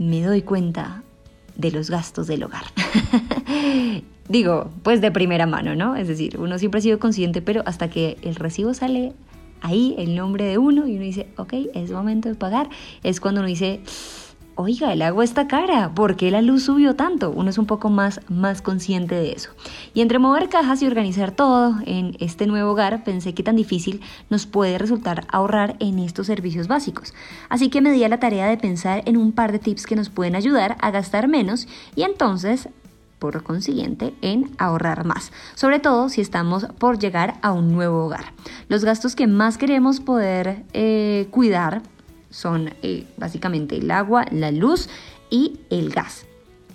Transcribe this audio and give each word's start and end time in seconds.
me 0.00 0.22
doy 0.22 0.40
cuenta 0.40 1.02
de 1.56 1.70
los 1.70 1.90
gastos 1.90 2.26
del 2.26 2.42
hogar. 2.42 2.64
Digo, 4.28 4.70
pues 4.82 5.02
de 5.02 5.12
primera 5.12 5.44
mano, 5.44 5.74
¿no? 5.74 5.94
Es 5.94 6.08
decir, 6.08 6.38
uno 6.38 6.58
siempre 6.58 6.78
ha 6.78 6.82
sido 6.82 6.98
consciente, 6.98 7.42
pero 7.42 7.62
hasta 7.66 7.90
que 7.90 8.16
el 8.22 8.34
recibo 8.34 8.72
sale 8.72 9.12
ahí, 9.60 9.94
el 9.98 10.16
nombre 10.16 10.46
de 10.46 10.56
uno, 10.56 10.88
y 10.88 10.94
uno 10.94 11.02
dice, 11.02 11.26
ok, 11.36 11.52
es 11.74 11.90
momento 11.90 12.30
de 12.30 12.34
pagar, 12.34 12.70
es 13.02 13.20
cuando 13.20 13.42
uno 13.42 13.48
dice, 13.48 13.80
oiga, 14.60 14.92
el 14.92 15.02
agua 15.02 15.24
está 15.24 15.48
cara, 15.48 15.94
¿por 15.94 16.16
qué 16.16 16.30
la 16.30 16.42
luz 16.42 16.64
subió 16.64 16.96
tanto? 16.96 17.30
Uno 17.30 17.50
es 17.50 17.58
un 17.58 17.66
poco 17.66 17.90
más, 17.90 18.20
más 18.28 18.62
consciente 18.62 19.14
de 19.14 19.32
eso. 19.32 19.50
Y 19.94 20.00
entre 20.00 20.18
mover 20.18 20.48
cajas 20.48 20.82
y 20.82 20.86
organizar 20.86 21.30
todo 21.32 21.76
en 21.86 22.16
este 22.20 22.46
nuevo 22.46 22.72
hogar, 22.72 23.04
pensé 23.04 23.34
que 23.34 23.42
tan 23.42 23.56
difícil 23.56 24.00
nos 24.28 24.46
puede 24.46 24.78
resultar 24.78 25.26
ahorrar 25.30 25.76
en 25.80 25.98
estos 25.98 26.26
servicios 26.26 26.68
básicos. 26.68 27.14
Así 27.48 27.68
que 27.68 27.80
me 27.80 27.92
di 27.92 28.04
a 28.04 28.08
la 28.08 28.20
tarea 28.20 28.46
de 28.46 28.56
pensar 28.56 29.02
en 29.06 29.16
un 29.16 29.32
par 29.32 29.52
de 29.52 29.58
tips 29.58 29.86
que 29.86 29.96
nos 29.96 30.10
pueden 30.10 30.36
ayudar 30.36 30.76
a 30.80 30.90
gastar 30.90 31.28
menos 31.28 31.66
y 31.94 32.02
entonces 32.02 32.68
por 33.20 33.42
consiguiente, 33.44 34.14
en 34.22 34.50
ahorrar 34.58 35.04
más, 35.04 35.30
sobre 35.54 35.78
todo 35.78 36.08
si 36.08 36.22
estamos 36.22 36.64
por 36.78 36.98
llegar 36.98 37.34
a 37.42 37.52
un 37.52 37.70
nuevo 37.70 38.06
hogar. 38.06 38.32
Los 38.68 38.84
gastos 38.84 39.14
que 39.14 39.26
más 39.26 39.58
queremos 39.58 40.00
poder 40.00 40.64
eh, 40.72 41.28
cuidar 41.30 41.82
son 42.30 42.72
eh, 42.82 43.06
básicamente 43.16 43.76
el 43.76 43.90
agua, 43.90 44.24
la 44.30 44.50
luz 44.50 44.88
y 45.30 45.60
el 45.70 45.90
gas. 45.90 46.26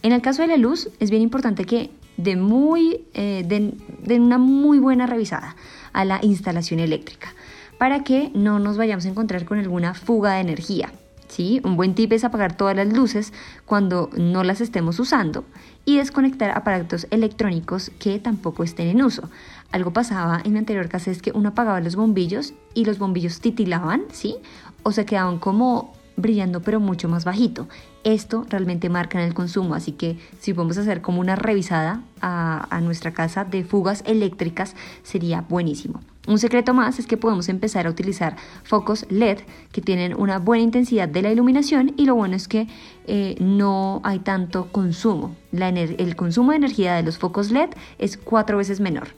En 0.03 0.11
el 0.11 0.21
caso 0.21 0.41
de 0.41 0.49
la 0.49 0.57
luz 0.57 0.89
es 0.99 1.09
bien 1.09 1.21
importante 1.21 1.65
que 1.65 1.89
de 2.17 2.35
muy, 2.35 3.05
eh, 3.13 3.43
den, 3.45 3.77
una 4.21 4.37
muy 4.37 4.79
buena 4.79 5.07
revisada 5.07 5.55
a 5.93 6.05
la 6.05 6.19
instalación 6.21 6.79
eléctrica 6.79 7.33
para 7.77 8.03
que 8.03 8.31
no 8.33 8.59
nos 8.59 8.77
vayamos 8.77 9.05
a 9.05 9.09
encontrar 9.09 9.45
con 9.45 9.59
alguna 9.59 9.93
fuga 9.93 10.35
de 10.35 10.41
energía. 10.41 10.91
¿Sí? 11.27 11.61
Un 11.63 11.75
buen 11.75 11.95
tip 11.95 12.11
es 12.13 12.23
apagar 12.23 12.55
todas 12.55 12.75
las 12.75 12.91
luces 12.91 13.33
cuando 13.65 14.09
no 14.17 14.43
las 14.43 14.61
estemos 14.61 14.99
usando 14.99 15.45
y 15.85 15.97
desconectar 15.97 16.51
aparatos 16.51 17.07
electrónicos 17.11 17.91
que 17.99 18.19
tampoco 18.19 18.63
estén 18.63 18.87
en 18.87 19.03
uso. 19.03 19.29
Algo 19.71 19.93
pasaba 19.93 20.41
en 20.43 20.53
mi 20.53 20.59
anterior 20.59 20.89
casa 20.89 21.11
es 21.11 21.21
que 21.21 21.31
uno 21.31 21.49
apagaba 21.49 21.81
los 21.81 21.95
bombillos 21.95 22.53
y 22.73 22.85
los 22.85 22.97
bombillos 22.99 23.39
titilaban, 23.39 24.03
¿sí? 24.11 24.37
o 24.83 24.91
se 24.91 25.05
quedaban 25.05 25.39
como 25.39 25.93
brillando 26.15 26.61
pero 26.61 26.79
mucho 26.79 27.09
más 27.09 27.25
bajito. 27.25 27.67
Esto 28.03 28.45
realmente 28.49 28.89
marca 28.89 29.19
en 29.19 29.27
el 29.27 29.33
consumo, 29.33 29.75
así 29.75 29.91
que 29.93 30.17
si 30.39 30.53
podemos 30.53 30.77
hacer 30.77 31.01
como 31.01 31.19
una 31.19 31.35
revisada 31.35 32.03
a, 32.21 32.67
a, 32.69 32.81
nuestra 32.81 33.11
casa 33.11 33.43
de 33.43 33.63
fugas 33.63 34.03
eléctricas 34.05 34.75
sería 35.03 35.41
buenísimo. 35.41 36.01
Un 36.27 36.39
secreto 36.39 36.73
más 36.73 36.97
es 36.97 37.05
que 37.05 37.17
podemos 37.17 37.49
empezar 37.49 37.85
a 37.85 37.89
utilizar 37.89 38.35
focos 38.63 39.05
LED 39.09 39.39
que 39.71 39.81
tienen 39.81 40.15
una 40.15 40.39
buena 40.39 40.63
intensidad 40.63 41.07
de 41.07 41.21
la 41.21 41.31
iluminación 41.31 41.93
y 41.97 42.05
lo 42.05 42.15
bueno 42.15 42.35
es 42.35 42.47
que 42.47 42.67
eh, 43.05 43.35
no 43.39 44.01
hay 44.03 44.19
tanto 44.19 44.71
consumo. 44.71 45.35
el 45.51 46.15
consumo 46.15 46.51
de 46.51 46.57
energía 46.57 46.95
de 46.95 47.03
los 47.03 47.19
focos 47.19 47.51
LED 47.51 47.69
es 47.99 48.17
cuatro 48.17 48.57
veces 48.57 48.79
menor. 48.79 49.09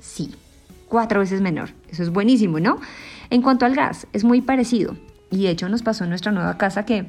Sí, 0.00 0.34
cuatro 0.88 1.20
veces 1.20 1.40
menor. 1.40 1.70
Eso 1.90 2.02
es 2.02 2.10
buenísimo, 2.10 2.60
¿no? 2.60 2.78
En 3.30 3.40
cuanto 3.40 3.64
al 3.64 3.74
gas, 3.74 4.06
es 4.12 4.22
muy 4.22 4.42
parecido. 4.42 4.96
Y 5.30 5.44
de 5.44 5.50
hecho 5.50 5.68
nos 5.68 5.82
pasó 5.82 6.04
en 6.04 6.10
nuestra 6.10 6.30
nueva 6.30 6.58
casa 6.58 6.84
que 6.84 7.06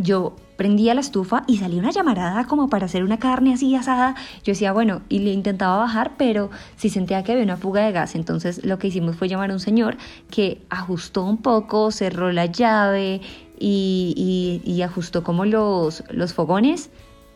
yo 0.00 0.34
prendía 0.56 0.94
la 0.94 1.00
estufa 1.00 1.42
y 1.46 1.58
salía 1.58 1.80
una 1.80 1.90
llamarada 1.90 2.44
como 2.44 2.68
para 2.68 2.86
hacer 2.86 3.02
una 3.02 3.18
carne 3.18 3.54
así 3.54 3.74
asada. 3.74 4.14
Yo 4.44 4.52
decía, 4.52 4.72
bueno, 4.72 5.02
y 5.08 5.20
le 5.20 5.32
intentaba 5.32 5.78
bajar, 5.78 6.12
pero 6.18 6.50
si 6.76 6.90
sentía 6.90 7.22
que 7.24 7.32
había 7.32 7.44
una 7.44 7.56
fuga 7.56 7.84
de 7.84 7.92
gas. 7.92 8.14
Entonces 8.14 8.64
lo 8.64 8.78
que 8.78 8.88
hicimos 8.88 9.16
fue 9.16 9.28
llamar 9.28 9.50
a 9.50 9.54
un 9.54 9.60
señor 9.60 9.96
que 10.30 10.60
ajustó 10.68 11.24
un 11.24 11.38
poco, 11.38 11.90
cerró 11.92 12.32
la 12.32 12.46
llave 12.46 13.20
y, 13.58 14.60
y 14.64 14.82
ajustó 14.82 15.22
como 15.22 15.44
los, 15.44 16.04
los 16.10 16.34
fogones 16.34 16.90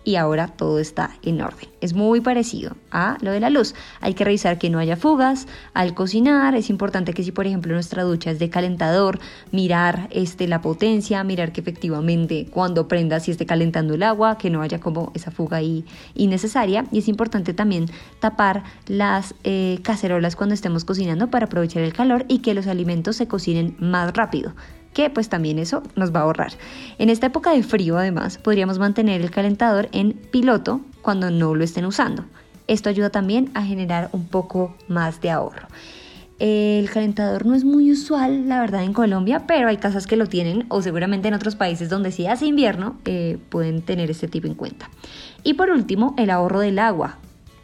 y 0.05 0.17
ahora 0.17 0.49
todo 0.49 0.79
está 0.79 1.11
en 1.23 1.41
orden. 1.41 1.69
Es 1.81 1.95
muy 1.95 2.21
parecido 2.21 2.77
a 2.91 3.17
lo 3.21 3.31
de 3.31 3.41
la 3.41 3.51
luz. 3.51 3.75
Hay 4.01 4.15
que 4.15 4.25
revisar 4.25 4.59
que 4.59 4.71
no 4.71 4.79
haya 4.79 4.97
fugas. 4.97 5.47
Al 5.73 5.95
cocinar 5.95 6.55
es 6.55 6.71
importante 6.71 7.15
que 7.15 7.25
si 7.25 7.33
por 7.33 7.47
ejemplo 7.47 7.73
nuestra 7.75 8.03
ducha 8.03 8.31
es 8.31 8.39
de 8.39 8.51
calentador, 8.51 9.19
mirar 9.51 10.09
este, 10.11 10.47
la 10.47 10.61
potencia, 10.61 11.25
mirar 11.25 11.53
que 11.53 11.61
efectivamente 11.61 12.47
cuando 12.51 12.87
prenda 12.89 13.21
si 13.21 13.31
esté 13.31 13.47
calentando 13.47 13.95
el 13.95 14.03
agua, 14.03 14.39
que 14.39 14.51
no 14.51 14.63
haya 14.63 14.81
como 14.81 15.11
esa 15.15 15.31
fuga 15.31 15.59
ahí 15.59 15.85
innecesaria. 16.15 16.85
Y 16.93 16.99
es 16.99 17.09
importante 17.09 17.55
también 17.55 17.87
tapar 18.21 18.63
las 18.87 19.35
eh, 19.45 19.79
cacerolas 19.83 20.37
cuando 20.37 20.55
estemos 20.55 20.85
cocinando 20.85 21.31
para 21.31 21.47
aprovechar 21.47 21.83
el 21.83 21.93
calor 21.93 22.25
y 22.29 22.39
que 22.39 22.55
los 22.55 22.67
alimentos 22.67 23.17
se 23.17 23.27
cocinen 23.27 23.77
más 23.79 24.13
rápido 24.15 24.55
que 24.94 25.10
pues 25.10 25.28
también 25.28 25.59
eso 25.59 25.82
nos 25.97 26.15
va 26.15 26.21
a 26.21 26.22
ahorrar. 26.22 26.53
En 26.99 27.10
esta 27.10 27.27
época 27.27 27.50
de 27.50 27.62
frío 27.62 27.99
además 27.99 28.38
podríamos 28.38 28.78
mantener 28.78 29.21
el 29.21 29.31
calentador 29.31 29.88
en 29.93 30.15
piloto 30.15 30.81
cuando 31.03 31.31
no 31.31 31.55
lo 31.55 31.62
estén 31.62 31.84
usando. 31.84 32.25
Esto 32.66 32.88
ayuda 32.88 33.10
también 33.10 33.50
a 33.53 33.62
generar 33.62 34.09
un 34.12 34.27
poco 34.27 34.75
más 34.88 35.21
de 35.21 35.31
ahorro. 35.31 35.69
El 36.38 36.91
calentador 36.91 37.47
no 37.47 37.55
es 37.55 37.65
muy 37.65 37.93
usual, 37.93 38.49
la 38.49 38.60
verdad, 38.60 38.82
en 38.82 38.93
Colombia, 38.93 39.47
pero 39.47 39.69
hay 39.69 39.77
casas 39.77 40.06
que 40.06 40.16
lo 40.16 40.27
tienen 40.27 40.66
o 40.69 40.82
seguramente 40.82 41.28
en 41.28 41.34
otros 41.34 41.55
países 41.55 41.88
donde 41.88 42.11
sí 42.11 42.26
hace 42.26 42.47
invierno 42.47 42.97
eh, 43.05 43.38
pueden 43.50 43.82
tener 43.82 44.11
este 44.11 44.26
tipo 44.26 44.47
en 44.47 44.55
cuenta. 44.55 44.91
Y 45.44 45.55
por 45.55 45.71
último, 45.71 46.15
el 46.19 46.31
ahorro 46.31 46.61
del 46.61 46.78
agua. 46.78 47.19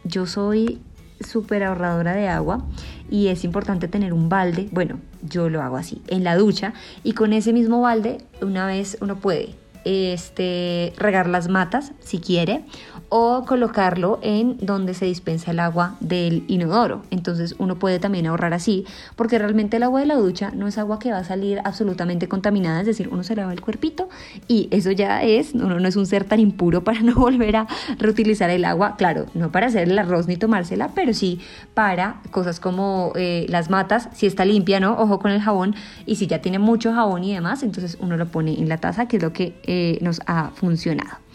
Yo 0.04 0.26
soy 0.26 0.78
súper 1.20 1.64
ahorradora 1.64 2.14
de 2.14 2.28
agua 2.28 2.64
y 3.10 3.28
es 3.28 3.44
importante 3.44 3.88
tener 3.88 4.12
un 4.12 4.28
balde, 4.28 4.68
bueno, 4.72 5.00
yo 5.22 5.48
lo 5.48 5.62
hago 5.62 5.76
así, 5.76 6.00
en 6.06 6.24
la 6.24 6.36
ducha 6.36 6.72
y 7.02 7.12
con 7.12 7.32
ese 7.32 7.52
mismo 7.52 7.80
balde 7.80 8.18
una 8.40 8.66
vez 8.66 8.96
uno 9.00 9.16
puede 9.16 9.54
este, 9.84 10.92
regar 10.96 11.28
las 11.28 11.48
matas 11.48 11.92
si 12.00 12.18
quiere 12.18 12.64
o 13.10 13.44
colocarlo 13.44 14.20
en 14.22 14.56
donde 14.58 14.94
se 14.94 15.04
dispensa 15.04 15.50
el 15.50 15.58
agua 15.58 15.96
del 16.00 16.44
inodoro. 16.46 17.02
Entonces 17.10 17.56
uno 17.58 17.76
puede 17.78 17.98
también 17.98 18.26
ahorrar 18.26 18.54
así, 18.54 18.86
porque 19.16 19.38
realmente 19.38 19.76
el 19.76 19.82
agua 19.82 20.00
de 20.00 20.06
la 20.06 20.14
ducha 20.14 20.52
no 20.54 20.68
es 20.68 20.78
agua 20.78 21.00
que 21.00 21.10
va 21.10 21.18
a 21.18 21.24
salir 21.24 21.60
absolutamente 21.64 22.28
contaminada, 22.28 22.80
es 22.80 22.86
decir, 22.86 23.08
uno 23.10 23.24
se 23.24 23.34
lava 23.34 23.52
el 23.52 23.60
cuerpito 23.60 24.08
y 24.46 24.68
eso 24.70 24.92
ya 24.92 25.22
es, 25.22 25.54
uno 25.54 25.80
no 25.80 25.88
es 25.88 25.96
un 25.96 26.06
ser 26.06 26.24
tan 26.24 26.40
impuro 26.40 26.82
para 26.84 27.00
no 27.02 27.14
volver 27.16 27.56
a 27.56 27.66
reutilizar 27.98 28.48
el 28.48 28.64
agua, 28.64 28.94
claro, 28.96 29.26
no 29.34 29.50
para 29.50 29.66
hacer 29.66 29.88
el 29.90 29.98
arroz 29.98 30.28
ni 30.28 30.36
tomársela, 30.36 30.90
pero 30.94 31.12
sí 31.12 31.40
para 31.74 32.22
cosas 32.30 32.60
como 32.60 33.12
eh, 33.16 33.44
las 33.48 33.70
matas, 33.70 34.08
si 34.14 34.26
está 34.26 34.44
limpia, 34.44 34.78
¿no? 34.78 34.92
Ojo 34.92 35.18
con 35.18 35.32
el 35.32 35.40
jabón 35.40 35.74
y 36.06 36.16
si 36.16 36.28
ya 36.28 36.40
tiene 36.40 36.60
mucho 36.60 36.92
jabón 36.92 37.24
y 37.24 37.34
demás, 37.34 37.64
entonces 37.64 37.98
uno 38.00 38.16
lo 38.16 38.26
pone 38.26 38.58
en 38.58 38.68
la 38.68 38.78
taza, 38.78 39.06
que 39.06 39.16
es 39.16 39.22
lo 39.22 39.32
que 39.32 39.60
eh, 39.64 39.98
nos 40.00 40.20
ha 40.26 40.50
funcionado. 40.54 41.29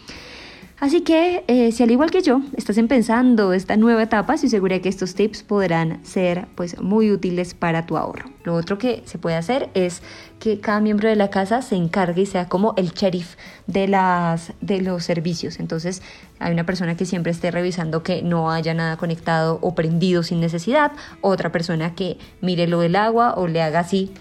Así 0.78 1.00
que 1.00 1.42
eh, 1.48 1.72
si 1.72 1.82
al 1.82 1.90
igual 1.90 2.10
que 2.10 2.20
yo 2.20 2.42
estás 2.54 2.76
empezando 2.76 3.54
esta 3.54 3.78
nueva 3.78 4.02
etapa, 4.02 4.34
estoy 4.34 4.50
segura 4.50 4.78
que 4.80 4.90
estos 4.90 5.14
tips 5.14 5.42
podrán 5.42 6.04
ser 6.04 6.48
pues 6.54 6.78
muy 6.82 7.10
útiles 7.10 7.54
para 7.54 7.86
tu 7.86 7.96
ahorro. 7.96 8.28
Lo 8.44 8.54
otro 8.54 8.76
que 8.76 9.02
se 9.06 9.16
puede 9.16 9.36
hacer 9.36 9.70
es 9.72 10.02
que 10.38 10.60
cada 10.60 10.80
miembro 10.80 11.08
de 11.08 11.16
la 11.16 11.30
casa 11.30 11.62
se 11.62 11.76
encargue 11.76 12.22
y 12.22 12.26
sea 12.26 12.46
como 12.46 12.74
el 12.76 12.90
sheriff 12.90 13.36
de, 13.66 13.88
las, 13.88 14.52
de 14.60 14.82
los 14.82 15.02
servicios. 15.02 15.60
Entonces 15.60 16.02
hay 16.40 16.52
una 16.52 16.66
persona 16.66 16.94
que 16.94 17.06
siempre 17.06 17.32
esté 17.32 17.50
revisando 17.50 18.02
que 18.02 18.20
no 18.20 18.50
haya 18.50 18.74
nada 18.74 18.98
conectado 18.98 19.58
o 19.62 19.74
prendido 19.74 20.22
sin 20.22 20.40
necesidad, 20.40 20.92
otra 21.22 21.50
persona 21.52 21.94
que 21.94 22.18
mire 22.42 22.66
lo 22.66 22.80
del 22.80 22.96
agua 22.96 23.32
o 23.38 23.46
le 23.46 23.62
haga 23.62 23.80
así 23.80 24.12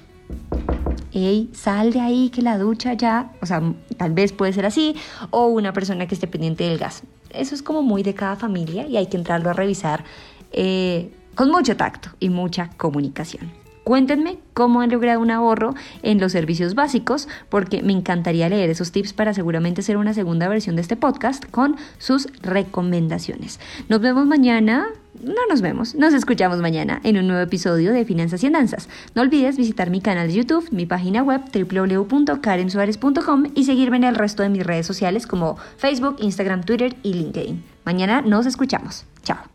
hey, 1.15 1.49
sal 1.53 1.93
de 1.93 2.01
ahí 2.01 2.29
que 2.29 2.41
la 2.41 2.57
ducha 2.57 2.93
ya, 2.93 3.31
o 3.41 3.45
sea, 3.45 3.61
tal 3.97 4.13
vez 4.13 4.33
puede 4.33 4.53
ser 4.53 4.65
así, 4.65 4.95
o 5.31 5.47
una 5.47 5.71
persona 5.73 6.07
que 6.07 6.15
esté 6.15 6.27
pendiente 6.27 6.65
del 6.65 6.77
gas. 6.77 7.03
Eso 7.29 7.55
es 7.55 7.63
como 7.63 7.81
muy 7.81 8.03
de 8.03 8.13
cada 8.13 8.35
familia 8.35 8.87
y 8.87 8.97
hay 8.97 9.07
que 9.07 9.17
entrarlo 9.17 9.49
a 9.49 9.53
revisar 9.53 10.03
eh, 10.51 11.11
con 11.35 11.51
mucho 11.51 11.75
tacto 11.77 12.09
y 12.19 12.29
mucha 12.29 12.69
comunicación. 12.77 13.64
Cuéntenme 13.85 14.39
cómo 14.55 14.81
han 14.81 14.89
logrado 14.89 15.21
un 15.21 15.29
ahorro 15.29 15.75
en 16.01 16.19
los 16.19 16.31
servicios 16.31 16.73
básicos, 16.73 17.27
porque 17.49 17.83
me 17.83 17.93
encantaría 17.93 18.49
leer 18.49 18.71
esos 18.71 18.91
tips 18.91 19.13
para 19.13 19.31
seguramente 19.35 19.81
hacer 19.81 19.97
una 19.97 20.15
segunda 20.15 20.47
versión 20.47 20.75
de 20.75 20.81
este 20.81 20.95
podcast 20.95 21.45
con 21.51 21.75
sus 21.99 22.27
recomendaciones. 22.41 23.59
Nos 23.87 24.01
vemos 24.01 24.25
mañana. 24.25 24.87
No 25.21 25.41
nos 25.47 25.61
vemos, 25.61 25.93
nos 25.93 26.15
escuchamos 26.15 26.59
mañana 26.59 26.99
en 27.03 27.17
un 27.17 27.27
nuevo 27.27 27.43
episodio 27.43 27.93
de 27.93 28.05
Finanzas 28.05 28.43
y 28.43 28.47
Andanzas. 28.47 28.89
No 29.13 29.21
olvides 29.21 29.55
visitar 29.55 29.91
mi 29.91 30.01
canal 30.01 30.27
de 30.27 30.33
YouTube, 30.33 30.67
mi 30.71 30.87
página 30.87 31.21
web 31.21 31.41
www.karensuarez.com 31.53 33.45
y 33.53 33.65
seguirme 33.65 33.97
en 33.97 34.03
el 34.03 34.15
resto 34.15 34.41
de 34.41 34.49
mis 34.49 34.65
redes 34.65 34.87
sociales 34.87 35.27
como 35.27 35.57
Facebook, 35.77 36.17
Instagram, 36.19 36.63
Twitter 36.63 36.97
y 37.03 37.13
LinkedIn. 37.13 37.63
Mañana 37.85 38.21
nos 38.21 38.47
escuchamos. 38.47 39.05
Chao. 39.23 39.54